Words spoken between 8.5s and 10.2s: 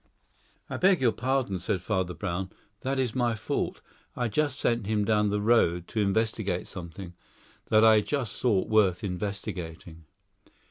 worth investigating."